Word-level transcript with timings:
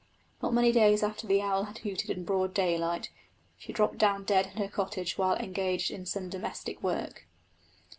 Not 0.41 0.55
many 0.55 0.71
days 0.71 1.03
after 1.03 1.27
the 1.27 1.41
owl 1.43 1.65
had 1.65 1.77
hooted 1.77 2.09
in 2.09 2.23
broad 2.23 2.55
daylight, 2.55 3.11
she 3.59 3.71
dropped 3.71 3.99
down 3.99 4.23
dead 4.23 4.47
in 4.47 4.57
her 4.57 4.67
cottage 4.67 5.15
while 5.15 5.35
engaged 5.35 5.91
in 5.91 6.07
some 6.07 6.27
domestic 6.27 6.81
work. 6.81 7.27